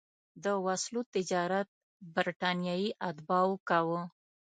[0.43, 1.67] د وسلو تجارت
[2.13, 4.01] برټانیې اتباعو کاوه.